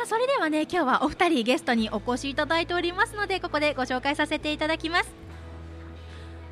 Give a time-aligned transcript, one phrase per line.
[0.00, 5.12] さあそれではね今日はお二人ゲストにお越しいただいておりますのでここでご紹介させていただきます。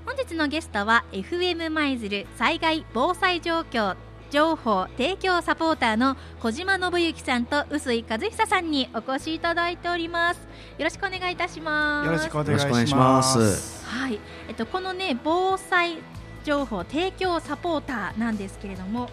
[0.04, 3.96] 本日のゲストは FM 舞鶴災害防災状況
[4.30, 10.40] 情報提供サポーターの小島信之さんと臼井和久さんにお越しいただいております。
[10.76, 12.06] よろしくお願いいたします。
[12.06, 13.86] よろしくお願いします。
[13.86, 14.20] はい。
[14.48, 15.96] えっとこのね防災
[16.44, 19.08] 情報提供サポーターなんですけれども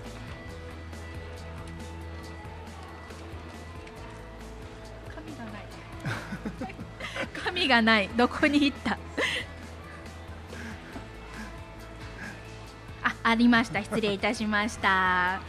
[7.55, 8.09] 紙がない。
[8.17, 8.97] どこに行った？
[13.03, 13.81] あありました。
[13.81, 15.39] 失礼いたしました。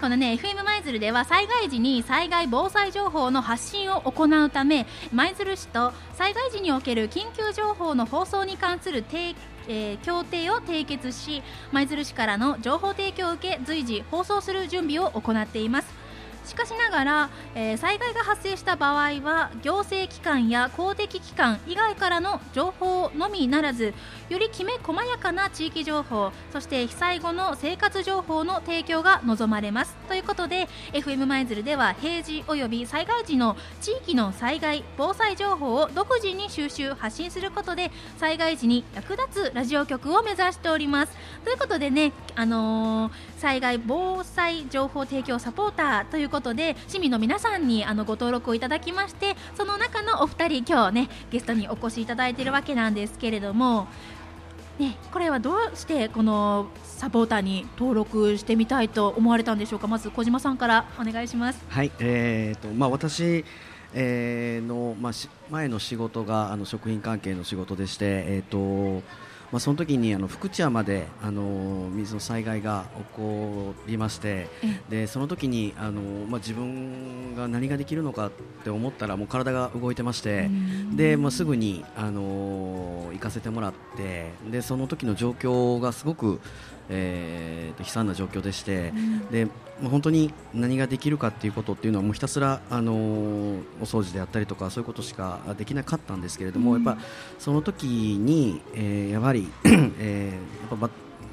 [0.00, 9.34] このね FM 舞鶴では災害時に災害防災情報の発信を行うため舞鶴市と災害時における緊急情報の放送に関する提
[9.66, 11.42] えー、協定を締結し
[11.72, 16.03] 舞鶴市からの情報提供を受け随時放送する準備を行っています。
[16.44, 23.94] しかしながら、えー、災害が発生した場合は行政機関や公的機関以外からの情報のみならず
[24.28, 29.94] よりきめ細やかな地域情報そして被災後の生活情報の提供が望まれます。
[30.08, 41.16] ということで FM 舞鶴では平時および災害時の地域の災害防災情報を独自に収集発信することで災害時に役立つラジオ局を目指しております。
[41.44, 53.86] ということでね、あのー、災害防災情報提供サポーターということで市民の皆さんにあのご登録をいただきましてその中のお二人今日ねゲストにお越しいただいているわけなんですけれども
[54.80, 59.86] ね、これはどうしてこのサポーターに登録してみたいと思われたんでしょうか？
[59.86, 61.64] まず小島さんからお願いします。
[61.68, 63.44] はい、えーとまあ、私、
[63.94, 65.12] えー、の、まあ、
[65.48, 69.04] 前の仕事があの食品関係の仕事でして、えーと
[69.54, 74.48] まあ、その時にあの福知山であの水の災害が起こりまして
[74.88, 78.30] でその時にあの、まあ、自分が何ができるのかっ
[78.64, 80.50] て思ったらもう体が動いてまして
[80.96, 86.40] で、まあ、すぐにあの行かせてもらってでその時の状況がすごく
[86.88, 89.46] えー、悲惨な状況でして、うん、で
[89.80, 92.96] まあ、本当に何ができるかっていうことっていうのはもうひたすら、あのー、
[93.80, 97.02] お掃除であったりとかそういうことしかできなかったんですけれども、うん、やっぱ
[97.38, 99.50] その時に、えー、やはり、
[99.98, 100.90] えー、やっぱ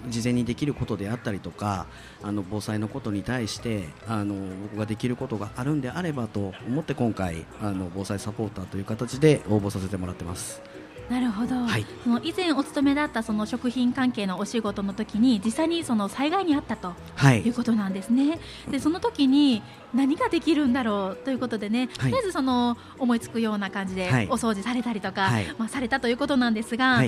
[0.07, 1.85] 事前にできることであったりとか
[2.23, 10.61] あの防災のことに対してあの僕ができることがあるんであればと思って今回あの防災サポーターという形で応募させてもらってます。
[11.11, 18.39] なるほど、はい、その以前お勤めだったその食品関係のお仕事の時に実際にその災害にあったと、はい、いうことなんですね。
[18.69, 19.61] でその時に
[19.93, 27.03] 何ができるんだろうということでね、はい、とりあえずその思いつくような感じでお掃除されたりとか、まあ、されたということなんですが。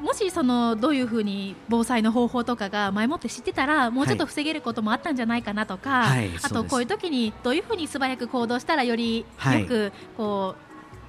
[0.00, 10.67] もしそのどういうふうに防災の方法とかが前もって知ってたらもうちょっと防げることもあったんじゃないかなとか、はい、あとこういう時にどういうふうに素早く行動したらよりよくこう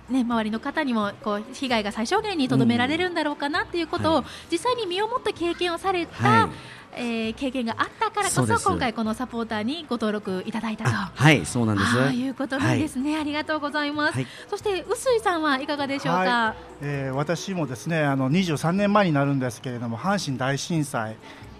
[0.10, 6.50] ね、周りの方にもこう被害が最小限にとどめられるんだろうかなっていうことを、実際に身をもって経験をされた、はい。
[6.96, 10.90] えー、経験があったからこそ今回このサポーターにご登録いただいたと。
[10.90, 11.96] はいそうなんです。
[11.96, 21.16] ということなんですね、はい、ありがとうございます、はい、そして臼井さんはいかがでしょうか、はい、えー、私もですねあの23年前になるんですけれども阪神大震災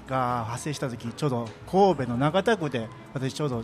[0.08, 3.64] が発生した時ちょうど神戸の長田区で私ちょうど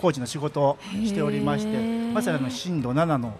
[0.00, 3.34] 工事の仕事をしておりましてまさにあの震度7の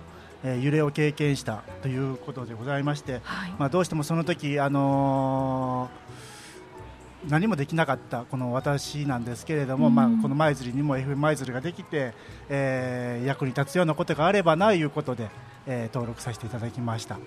[0.46, 12.14] え揺れを経験したということでございまして、はい、まあ、どうしてもその時、あのー、何もできなかったこの私なんですけれども、うん、まあ、この舞鶴にも FM 舞鶴ができて、
[12.48, 15.28] えー、役に立つようなことがあればなということで、
[15.66, 17.18] えー、登録させていただきました。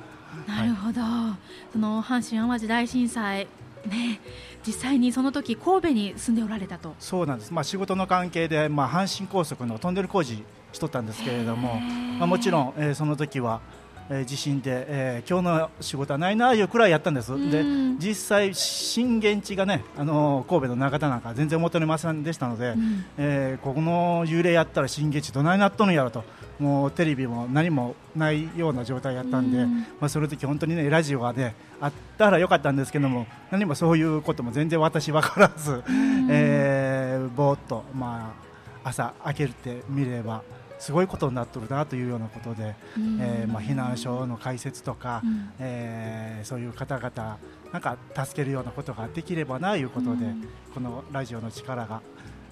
[0.47, 3.47] なるほど、はい、その阪神・淡路大震災
[3.87, 4.19] ね、
[4.65, 6.95] 実際にその時神戸に住んでおられたと。
[6.99, 11.75] そうなんです、まあ、仕事の関係で、まあ、阪神高速のトンネル工事しとったんですけれども、
[12.19, 13.61] まあ、もちろん、えー、その時は、
[14.09, 17.63] えー、地震で、えー、今日の仕事はないないうくらいやったんです、で
[17.99, 26.23] 実際、震源地がねあの神戸の中田なんか全然求めませんでしたので、うん、えー、ここの幽霊やったら震源地どないなっとるんやろと
[26.59, 38.35] もうテレビも何もないような状態やったんで、うん、まあ、その時本当にねラジオがねあったらよかったんですけども何もそういうことも全然私分からず、うん、えー、ぼーっと、ま
[38.83, 40.43] あ、朝開けてみれば。
[40.79, 42.73] すごいことになってるなというようなことで、
[43.19, 47.37] えーまあ、避難所の開設とか、うん、えー、そういう方々
[47.73, 52.01] なんか助けるようなことができればなということで、うん、このラジオの力が、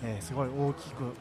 [0.04, 1.14] えー、すごい大きく、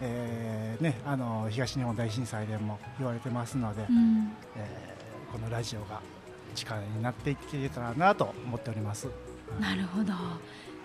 [0.00, 6.00] えーね、あの東日本大震災でも言われてますので、うん、えー、このラジオが
[6.54, 9.08] 力になっていけたらなと思っております。
[9.60, 10.12] なるほど。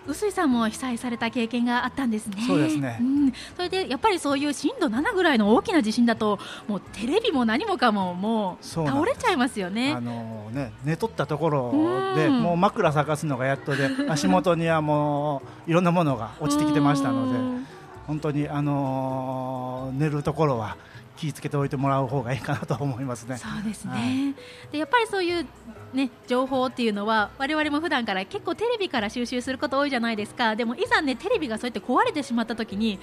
[0.06, 2.36] 臼井さんも被災された経験があったんですね。
[2.46, 6.38] そうですね、うん、それでやっぱりそういう震度7ぐらいの大きな地震だと
[6.68, 9.92] もうテレビも何もかももう倒れちゃいますよね。
[9.92, 17.64] あのね寝とったところで、もう枕探すのがやっとで足元にはもういろんなものが落ちてきてましたので
[18.06, 20.76] 本当にあの寝るところは
[21.16, 23.38] 気をつけておいてもらう方がいいかなと思いますね。
[23.38, 23.90] そうですね。
[23.92, 25.46] はい、でやっぱりそういう
[25.92, 30.56] ね情報っていうのは我々も普段から結構テレビから収集すること多いじゃないですか。
[30.56, 32.98] でもいざねテレビがそうやって壊れてしまった時に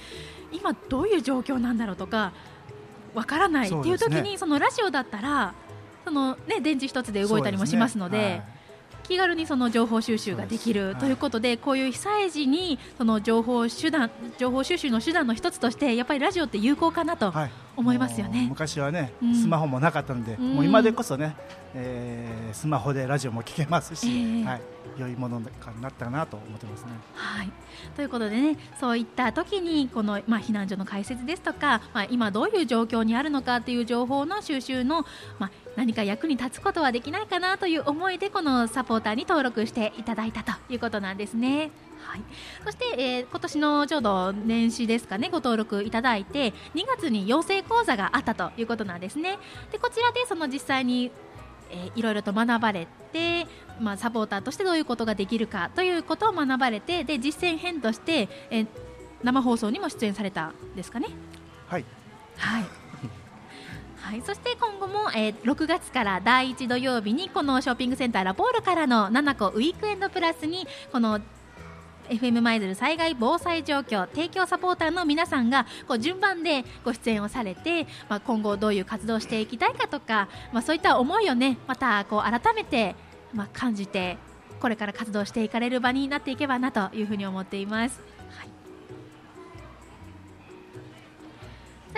[0.52, 2.32] 今どういう状況なんだろうとか
[3.14, 5.54] わからないっていう時にそ、ね,、のラジオだったら
[6.04, 8.42] そのね電池一つで動いたりもしますので。
[9.12, 17.30] 気軽にその情報収集ができるということで、こういう被災時にその情報手段情報収集の手段の一つとしてやっぱりラジオって有効かなと
[17.76, 18.46] 思いますよね。
[18.48, 21.34] 昔はね、スマホもなかったので、もう今でこそね、
[21.74, 24.60] えー、スマホでラジオも聞けますし、えー、はい、
[24.98, 25.46] 良いものに
[25.80, 26.90] なったなと思ってますね。
[27.14, 27.50] はい、
[27.96, 35.06] ということでねそういった時にこの、まあ、避難所の開設ですとか、まあ、今どういう状況にあるのかという情報の収集の、
[35.38, 41.70] まあ、何か役に立つことはできないかなという思いでこのサポーターに登録していただいたということなんですね。
[42.02, 42.22] はい、
[42.64, 49.38] そして、えー、今年のちょうど年始ですかねご登録いただいて2月に養成講座があったということなんですね。
[49.70, 51.10] でこちらでその実際に
[51.72, 53.46] えー、いろいろと学ばれて、
[53.80, 58.66] まあ、サポーターとしてどういうことができるかということを学ばれてで実践編として、えー、
[59.22, 61.08] 生放送にも出演されたんですかね。
[61.66, 61.84] はい、
[62.36, 62.64] はい
[64.02, 71.20] はい、そして今後も、えー、6月から第1土曜日にこのショッピングセンターラポールからの7個ウィークエンドプラスにこの
[72.12, 82.94] FM 舞鶴災害防災状況提供サポーターの皆さんがこう順番でご出演をされて、まあ、今後どういう活動をしていきたいかとか、まあ、そういった思いをねまたこう改めて、
[83.32, 84.18] まあ、感じて
[84.60, 88.00] これから活動していかれる場になっていけばなというふうに思っています。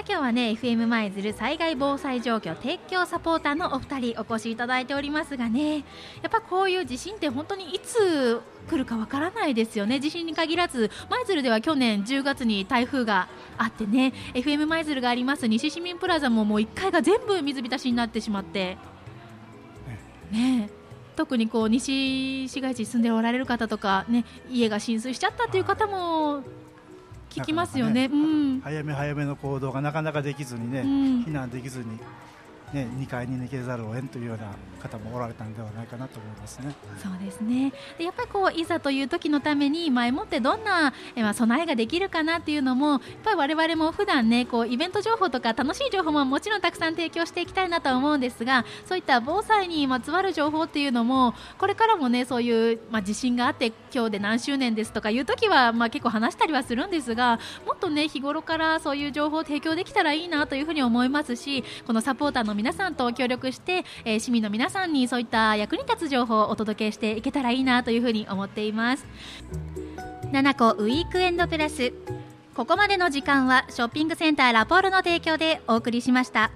[0.06, 5.82] 今日はね FM 舞鶴災害防災状況提供サポーターのお二人お越しいただいておりますがねや
[6.28, 10.00] っぱこういう地震って本当にいつ来るかわからないですよね。
[10.00, 15.46] 地震に限らず舞鶴では去年10月に台風があってね FM 舞鶴があります。
[15.46, 18.76] 西市民プラザももう1階が全部水浸しになってしまって。
[20.30, 20.68] ね
[21.16, 26.42] 特にこう西市街地に住んでおられる方とかね家が浸水しちゃったという方も
[27.40, 30.88] 聞きますよね、ね、うん、早め早めの行動がなかなかできずにね、うん、
[31.24, 31.98] 避難できずに
[32.74, 34.50] ね、2階に抜けざるを得んというような
[34.88, 36.74] 方もおられたんではないかなと思いますね。
[37.02, 69.06] そうですねでやっぱりこういざという時のために前もってどんな、えま、備えができるかなっていうのもやっぱり我々も普段ねこうイベント情報とか楽しい情報ももちろんたくさん提供していきたいなとは思うんですがそういった防災にまつわる情報っていうのもこれからもねそういう、まあ、地震があって今日で何周年ですとかいう時は、まあ、結構話したりはするんですがもっとね日頃からそういう情報を提供できたらいいなというふうに思いますしこのサポーターの皆さんと協力して、えー、市民の皆さんさんにそういった役に立つ情報をお届けしていけたらいいなというふうに思っています。
[70.32, 71.92] 7個ウィークエンドプラス。
[72.54, 76.50] ここまでの時間はショッピングセンターラポールの提供でお送りしました。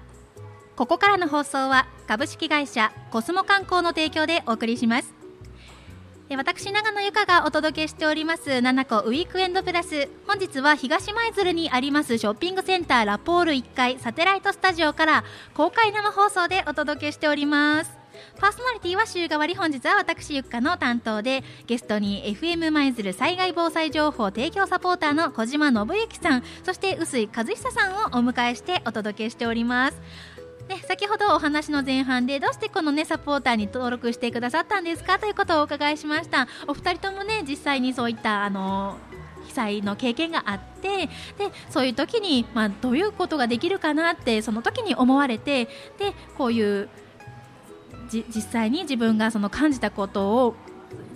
[0.75, 5.13] ここからの放送は株式会社コスモ観光の提供でお送りします。
[6.37, 8.49] 私長野由香がお届けしております。
[8.49, 10.09] 7個ウィークエンドプラス。
[10.27, 12.17] 本日は東舞鶴にあります。
[12.17, 15.23] ショッピングセンターラポール1階サテライトスタジオから
[15.55, 17.98] 公開生放送でお届けしております。
[18.39, 30.01] パーソナリティは週替わり本日は私ゆっかの担当でゲストに FM 舞鶴災害防災情報提供サポーターの小島信之さんそして臼井和久さんをお迎えしてお届けしております。
[30.67, 35.17] ね、先ほどお話の前半でどうしてこの、ね、サポーターに登録してくださったんですか？
[35.17, 36.47] ということをお伺いしました。
[36.67, 38.97] お二人ともね実際にそういったあの
[39.47, 41.09] 被災の経験があってで
[41.71, 45.65] そういう時に、まあ、どういうことができるかなってその時に思われて
[45.97, 46.87] でこういう
[48.11, 50.55] 実際に自分がその感じたことを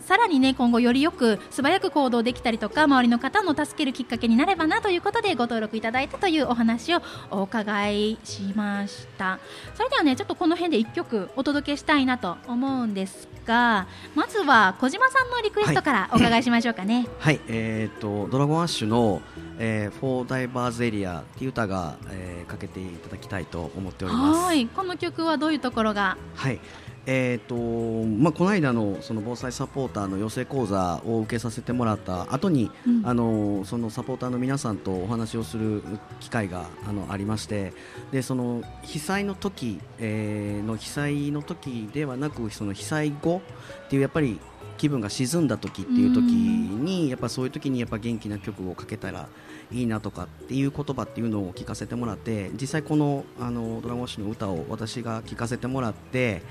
[0.05, 9.39] さらにね今後よりよく素早く行動できたりとか周りの方の助けるきっかけになればなということでご登録いただいたというお話をお伺いしました
[9.75, 19.21] それではねちょっとこの辺で1曲お届けしたいなと思うんですがまずは小島さんのリクエストからお伺いしましょうかねはい、えーと、ドラゴンアッシュの
[19.59, 24.41] えー、フォーダイバーズエリアっていう歌が、えー、かけていただきたいと思っております。
[24.41, 26.17] はい、この曲はどういうところが？
[26.35, 26.59] はい、
[27.05, 35.83] えーとまあ、この間のその防災サポーターの養成講座を受けさせてもらった後に、うん、あのそのサポーターの皆さんとお話をする
[36.21, 37.73] 機会があのありまして
[38.11, 43.41] でその被災の時、えー、の被災の時ではなくその被災後
[43.85, 44.39] っていうやっぱり
[44.77, 49.27] 気分が沈んだ時っていう時にやっぱそういう時にやっぱ元気な曲をかけたら
[49.71, 56.41] いいなとかっていう言葉っていうのを聞かせてもらって実際このあのドラゴン氏の歌を私が聞かせてもらって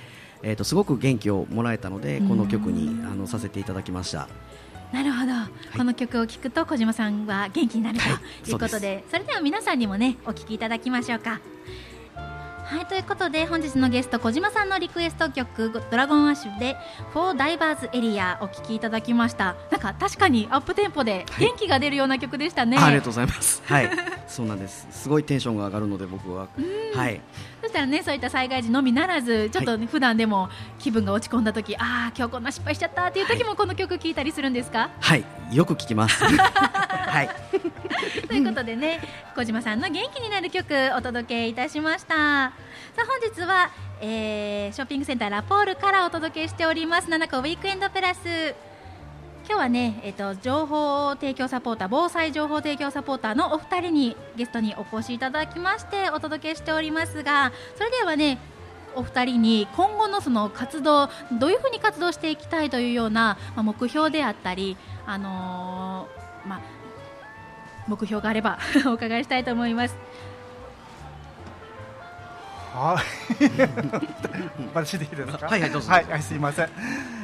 [0.42, 4.28] えーと、すごく元気をもらえたのでこの曲にあのさせていただきました。
[4.92, 11.40] なるほど、はい、この曲を聴くと小島さんは元気になるということではい、それでは皆さんにもねお聴きいただきましょうか。
[12.64, 16.76] はいということで本日のゲスト小島さんのリクエスト曲「ドラゴンアッシュ」で
[17.12, 19.56] 「フォーダイバーズエリア」お聴きいただきました。
[19.70, 23.62] なんか確かにアップテンポで元気が出るような曲でしたね、はい、ありがとうございます。
[23.66, 23.90] はい
[24.26, 24.87] そうなんです。
[24.91, 26.49] すごいテンションが上がるので僕は。
[26.95, 27.21] はい。
[27.61, 30.49] そしたらねそういった災害時のみならずちょっと、ね、普段でも
[30.79, 34.91] 気分が落ち込んだ時ああ今日こんな失敗しちゃったっていう時もこの曲聴いたりするんですか？
[35.00, 35.25] はい。
[35.52, 36.25] よく聞きます。
[36.25, 37.29] はい。
[38.29, 39.00] ということでね
[39.37, 42.14] 小島さんの元気になる曲お届けいたしました。
[42.14, 42.52] さ
[42.99, 47.09] あ本日は、えー、ショッピングセンターラポールからお届けしております。
[47.09, 48.55] 7個ウィークエンドプラス
[49.44, 58.38] 今日はね、えっと、情報提供サポーター防災情報提供サポーターのお二人にゲストにお越しいただきましてお届けしておりますがそれではね
[58.94, 61.08] お二人に今後のその活動
[61.38, 66.61] どういうふうに活動していきたいというような、まあ、目標であったり、あのー、まあ、
[67.88, 69.96] 目標があれば お伺いしたいと思います。
[72.75, 73.02] は
[73.40, 73.44] い。
[74.75, 75.46] 私でいいですか？
[75.46, 75.90] はいはいどうぞ。
[75.90, 76.68] はい、はい、すいません。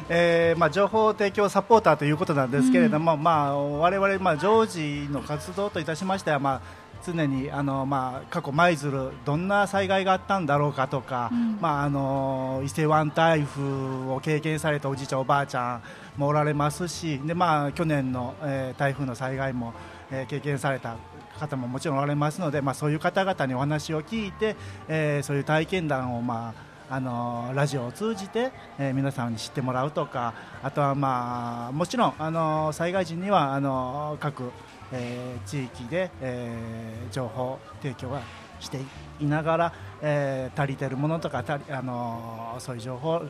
[0.09, 13.63] えー、まあ情報提供サポーターということなんですけれども、うん、まあ我々まあ常時の活動といたしましてはまあ常にあの、まあ、過去舞鶴どんな災害があったんだろうかとか、うん、まあ、あの伊勢湾台風
[14.11, 15.83] を経験されたおじいちゃんおばあちゃん
[16.21, 19.75] もおられますしで、まあ、去年の、えー、台風の災害も、
[20.11, 20.97] えー、経験された
[21.39, 24.57] 方ももちろんおられますので、まあ、そういう方々にお話を聞いて、
[24.89, 34.51] えー、そういう体験談を、まあ、あのラジオを通じて、えー、皆さんに知ってもらうとかあとは、まあ、もちろんあの災害時にはあの各、
[34.93, 38.23] えー、地域で、えー、情報提供は
[38.61, 38.81] して
[39.21, 43.23] いながら、えー、足りてるものとかあのそういう情報を、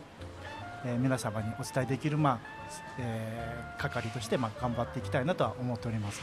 [0.85, 2.39] えー、皆様にお伝えできる、まあ
[2.99, 6.23] えー、係として、まあ、頑張っていきたいなとは思っております。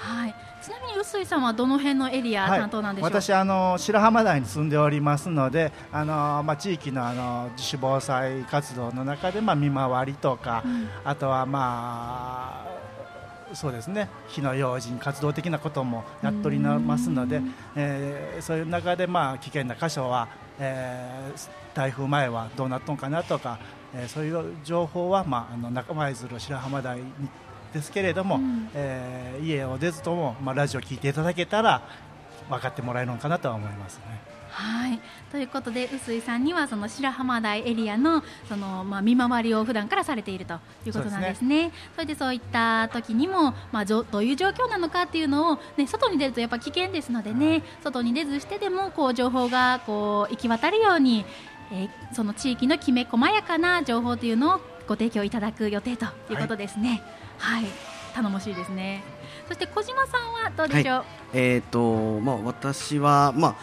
[0.00, 12.80] はい、ちなみに臼井さんはどの辺のエリア担当なんでしょう、はい、私あの白浜台に住んでおりますのであの、まあ、地域のあの自主防災活動の中で、まあ、見回りとか、うん、あとはまあ
[13.52, 14.08] そうですね。
[14.28, 17.42] 火の用心活動的なこともやっておりますので、
[17.74, 20.28] えー、そういう中で、まあ、危険な箇所は、
[20.60, 23.58] えー、台風前はどうなったのかなとか、
[23.92, 27.04] えー、そういう情報は、まあ、あの中舞鶴白浜台に
[27.72, 31.82] ですけれども、うん、えー、家を出ずとも、まあ、ラジオを聞いていただけたら
[32.48, 34.30] 分かってもらえるのかなとは思いますね。
[34.50, 35.00] はい
[35.30, 41.70] ということで臼井さんにはその白浜台エリアのその、まあ、見回りを普段からされているということなんですね。
[41.94, 51.24] そ、ね、れでそういった時にも、まあ、どういう状況なのかっていうのを、ね、外に出るとやっぱ危険ですのでね、はい、外に出ずしてでもこう情報がこう行き渡るように、
[51.72, 56.88] えー、その地域のきめ細やかな情報というのをご提供いただく予定ということですね。
[56.88, 57.64] はいはい。
[58.14, 59.02] 頼もしいですね。
[59.48, 63.56] そして小島さんはどうでしょう、はい、えっ、ー、とまあ私はまあ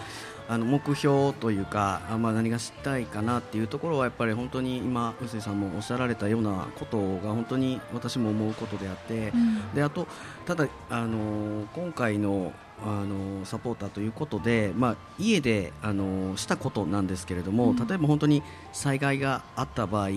[0.50, 10.07] あの目標というか、あまあ、何がしたいかなっていうところはやっぱり本当に今、臼井さんもおっしゃられたようなことが本当に私も思うことであって、うん、であと
[10.46, 12.53] ただあの今回の
[12.86, 20.10] あのサポーターということで、まあ、家であのしたことなんですけれども、うん、例えば本当に災害があった場合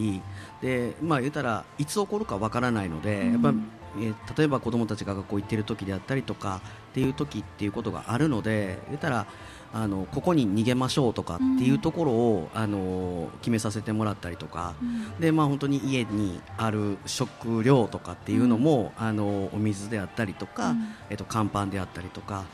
[0.60, 3.54] で、まあ、言ったらいつ起こるかわからないので、うん、やっぱ
[3.98, 9.26] え例えば子どもたちが学校行っている時であったりとかっていう時っていうことがあるので言ったら
[9.72, 20.74] あのここに逃げましょうとかっていうところを、うん、あの決めさせてもらったりとか、うん、でまあ、本当に家にある食料とかっていうのも、うん、あのお水であったりとか、
[21.08, 22.44] えっと、乾パンであったりとか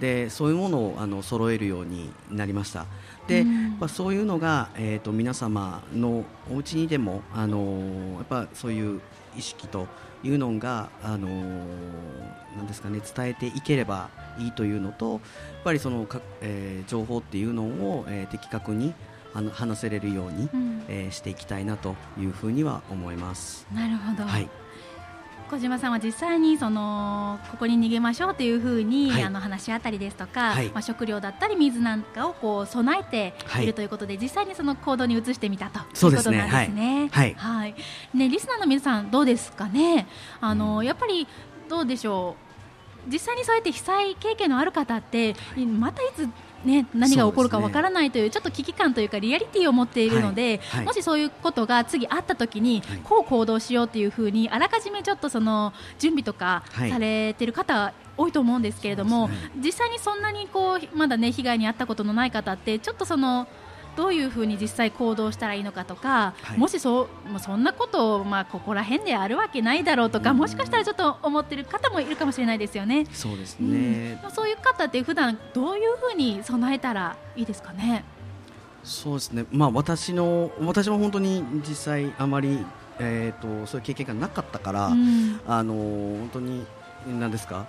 [0.00, 2.86] でそういうものをあの揃えるようになりました。
[3.28, 9.00] で、まあ、そういうのが、えーと、皆様のお家にでもあのやっぱそういう
[9.36, 9.86] 意識と
[10.22, 11.28] いうのが、あの
[12.56, 15.20] なんですかね、伝えていければいいというのとやっ
[15.64, 18.94] ぱりそのか、えー、情報っていうのを、えー、的確に
[19.34, 23.66] あの話せれるように、うん、えー、していきたいなというふうには思います。
[23.74, 24.48] なるほど、はい
[25.52, 35.82] 小島さんは実際にそのここに逃げましょうというふうに、はい、あの話し合ったりですとか、はい、まあ、食料だったり水なんかをこう備えているということで、はい、実際にその行動に移してみたとい
[36.14, 37.10] うことなんですね。
[37.12, 37.74] はい、はい。
[38.14, 40.06] ねリスナーの皆さんどうですかね？
[40.40, 41.28] あの、うん、やっぱり
[41.68, 42.34] どうでしょ
[43.06, 43.12] う？
[43.12, 45.36] 実際にそうやって被災経験のある方って
[45.78, 46.26] またいつ
[46.64, 63.48] ね、何が起こるかわからないというちょっと危機感というかリアリティを持っているので、はいはい、もしそういうことが次あった時に、こう行動しようというふうにあらかじめちょっとその準備とかされている方、多いと思うんですけれども、ね、実際にそんなにこうまだね被害に遭ったことのない方ってちょっとその
[63.96, 67.08] どういうふうに実際行動したらいいのかとか、はい、もしそ
[67.38, 73.06] そんなことを、まあ、ここら辺であるわけないだろうとか、うん、もしかしたらちょっと思ってる方もいるかもしれないですよね。
[73.12, 78.04] そうですね、うん、そういう方って普段どういうふうに備えたらいいですかね？
[78.84, 82.58] そうですね、まあ、私の私も本当に実際あまり、
[82.98, 86.66] えーと、そういう経験がなかったから、うん、あの本当に
[87.06, 87.66] 何ですか？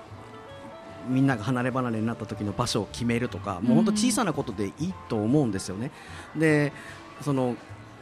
[1.07, 5.91] みんなが離れ離れになった時の場所を決めるとか、もう本当小さなことでいいと思うんですよね。
[6.35, 6.73] で
[7.21, 7.55] その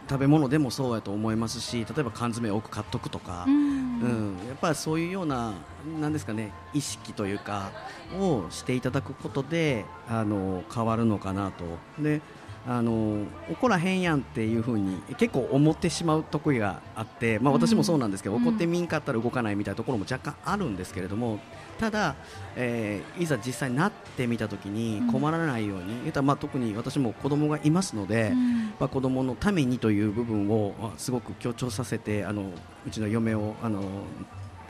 [0.10, 5.54] 食べ物でもそうやと思いますし例えば缶詰を多く買っとくとか、うん、うん、やっぱりそういうような
[6.02, 7.72] なんですかね意識というか
[8.20, 11.64] をしていただくことであの変わるのかなと。
[12.02, 12.22] で
[12.68, 21.40] あの怒らへんやんっていう風に結構思ってしまう得意があって、まあ、私もそうなんですけど、うん、怒ってみんかったら動かないみたいなところも若干あるんですけれども
[21.80, 22.16] ただ、
[22.56, 32.52] えー、いざ実際になってみたときに困らないように、うん、たまあ特に私も子供がいますので、うん、まあ、子供のためにという部分をすごく強調させてあの
[32.86, 33.82] うちの嫁をあの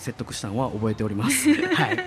[0.01, 1.53] 説得したのは覚えております。
[1.73, 1.97] はい。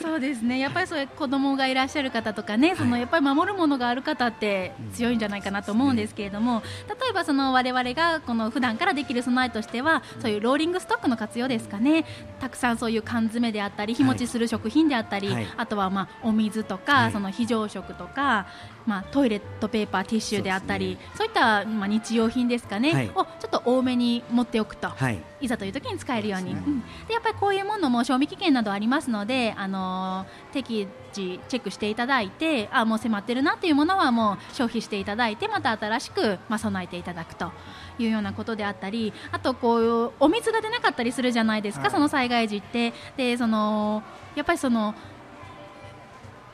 [0.00, 0.58] そうですね。
[0.58, 12.04] やっぱりそういう子供がいらっしゃる方とかね、そのやっぱり守るものがある方って強いんじゃないかなと思うんですけれども、例えばその我々がこの普段からできる備えとしては、そういうローリングストックの活用ですかね。
[12.40, 18.46] たくさんそういう缶詰であったり、日持ちする食品であったり、はい、あとはまあお水とか、はい、その非常食とか、
[18.86, 24.88] まあトイレットペーパー、ティッシュであったり、そう、ね,、いったまあ日用品ですかね、はい、をちょっと多めに持っておくと、
[25.40, 26.52] い、ざという時に使えるように。
[26.52, 37.52] うん、でやっぱりこういうものも賞味期限などありますので、あのー、適時チェックしていただいてあもう迫ってるなっていうものはもう消費していただいてまた新しく、まあ、備えていただくと
[37.98, 42.92] いうようなことであったりあとこういうお水が出なかったりするじゃないですか、はい、その災害時って。
[43.16, 44.02] でその
[44.34, 44.94] やっぱりその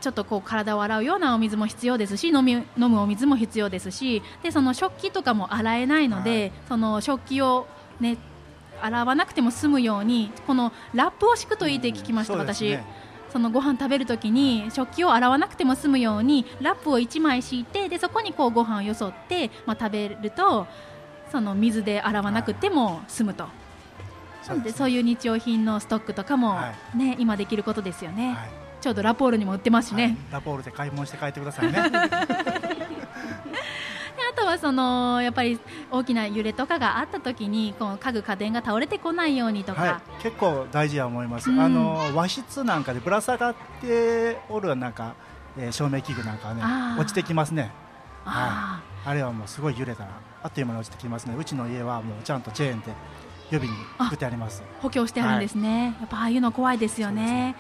[0.07, 7.67] ちょっとこう体を洗うようなお水も必要ですし飲み飲むお水も必要ですしでその食器とかも洗えないので、はい、その食器を
[7.99, 8.17] ね
[8.81, 12.67] 洗わなくても済むようにこのラップを敷くといいって聞きました、うん、私。
[12.71, 12.85] ね、
[13.33, 20.69] そのご飯食べるときに食器を洗わなくても済むようにラップを1枚敷いてでそこにこうご飯をよそって、まあ、食べると
[21.33, 23.49] その水で洗わなくても済むと、
[24.47, 26.55] はい、でそういう日用品のストックとかも
[26.95, 31.79] ね、はい、今できることですよね、はい、ちょうどラポールにも売ってますしね、ラポールで買い物して帰ってくださいね。
[34.37, 35.59] とはそのやっぱり
[35.91, 45.15] 大きな揺れとかがあった時にこの家具家電が倒れてこないようにとか、はい、結構大事や思います、うん、あの和室なんかでぶら下がっておるなんか、
[45.57, 47.73] えー、照明器具なんかはね落ちてきますね。
[48.27, 50.11] あ,、はい、あれはもうすごい揺れたら
[50.43, 51.35] あっという間に落ちてきますね。
[51.37, 52.93] うちの家はもうちゃんとチェーンで
[53.51, 54.63] 予備に作ってあります。
[54.81, 57.57] 補強してあるんですね、はい、やっぱああいうの怖いですよね、ね、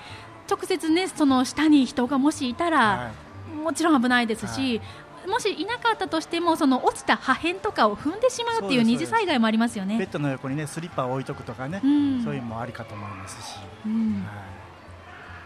[0.48, 3.10] 直接ねその下に人がもしいたら、は
[3.52, 4.80] い、もちろん危ないですし、
[5.26, 9.98] もしいなかったとしてもその落ちた破片とかを踏んでしまうっていう二次災害もありますよね。
[9.98, 13.56] ベッドの横にねスリッパを置いとくとかね、うん、そういうのもありかと思いますし、
[13.86, 14.24] うん。
[14.24, 14.42] は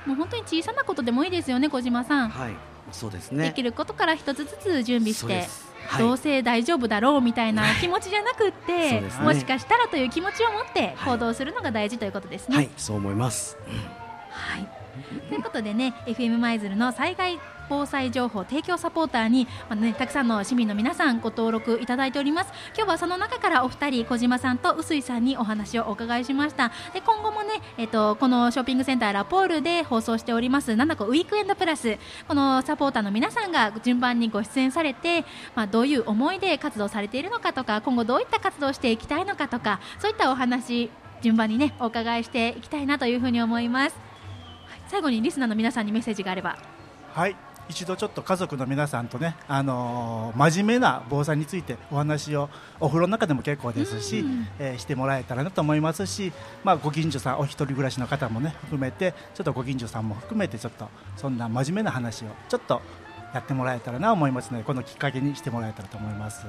[0.07, 2.29] い、もう本当に小さなことでもいいですよね小島さん。
[2.29, 2.55] はい
[2.93, 3.45] そうですね。
[3.45, 5.47] できることから一つずつ準備して
[5.87, 12.57] はい、どうせ大丈夫だろうみたいな気持ちじゃなくって、ね、もしかしたらという気持ちを持って行動するのが大事ということですね。
[12.57, 13.57] はい、そう思います。
[14.31, 14.80] はい。
[15.29, 17.39] ということでね、FM 舞鶴の災害
[17.71, 22.53] 防災情報提供サポーターに、まあね、たくさんの市民の皆さんご登録いただいております。
[22.77, 26.73] 今日はその中からお二人小島さんと臼井さんにお話をお伺いしました。
[26.93, 30.73] で今後もね、えっと、このショッピングセンターラポールで放送しております。
[30.73, 31.97] 7個ウィークエンドプラス。
[32.27, 40.91] このサポーターの皆さんが順番にご出演されて、まあ、どういう思いで活動されているのかとか今後どういった活動をしていきたいのかとかそういったお話
[41.23, 44.10] 順番にねお伺いしていきたいなというふうに思います、
[44.91, 46.59] 最後にリスナーの皆さんにメッセージがあれば。
[47.15, 47.37] はい。
[47.69, 52.51] 一度ちょっと家族の皆さんとね、あのー、真面目な防災についてお話を
[52.81, 54.25] お風呂の中でも結構ですし、
[54.59, 56.33] えー、してもらえたらなと思いますし、
[56.65, 62.83] まあ、ご近所さんお一人暮らしの方もね含めてちょっとご近所さんも含めてちょっとそんな真面目な話をちょっと
[63.33, 66.47] やってもらえたらな思いますのでこのきっかけにしてもらえたらと思います。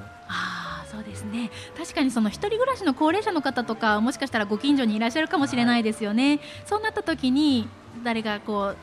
[0.91, 1.49] あそうですね。
[1.77, 7.67] 確かにその一人暮らしの高齢者の方とかもしかしたらご近所にいらっしゃるかもしれないですよね、はい、そうなった時に
[8.03, 8.75] 誰がこ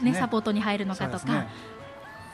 [0.00, 1.46] うね、ね、サポートに入るのかとか、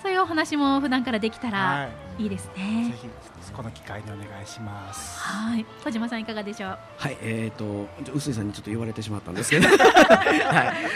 [0.02, 2.90] そういうお話も普段からできたらいいですね。
[2.92, 3.08] ぜひ
[3.52, 5.18] この機会にお願いします。
[5.18, 6.78] はい、小島さんいかがでしょう？
[6.96, 9.76] はい、えっ、ー、と臼井さんにちょっと言われてしまったんですけど、 はい、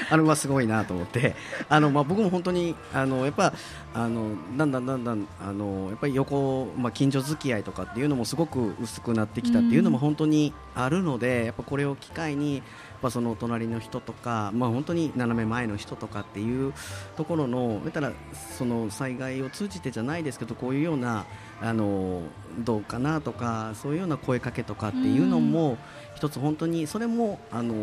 [0.09, 1.35] あのまあすごいなと思って、
[1.69, 3.53] あのまあ僕も本当にあのやっぱ
[3.95, 12.63] あのだんだんだんだんあのやっぱり横まあ近所付き合いとかっていうのもすごく薄くなってきたっていうのも本当にあるので、やっぱこれを機会に
[13.03, 16.73] ぱその隣の人とか、まあ、本当に斜め前の人とかっていう
[17.17, 18.13] ところのたら
[18.57, 21.27] その災害を通じてじゃないですけどこういうような
[21.61, 22.23] あの
[22.59, 25.77] どうかなとかそういうような声かけとかっていうのも
[26.15, 27.75] 一つ本当にそれもあの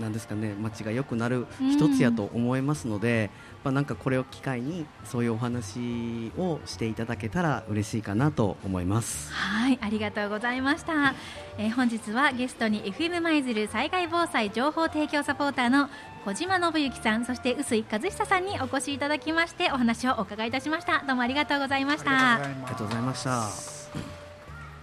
[0.00, 3.30] なんですかね街が良くなる一つやと思いますので、
[3.62, 9.32] まあ、なんかこれを機会にそういうお話をしていただけたら嬉しいかなと思います。
[9.32, 11.14] はいありがとうございました、
[11.58, 15.88] えー、本日はゲストに FM 舞鶴災害防災情報提供サポーターの
[16.24, 21.04] 小島信之さんそして臼井和久さんにお越しいただきましてお話をお伺いいたしました。
[21.06, 22.34] どうもありがとうございました。
[22.34, 23.83] ありがとうございました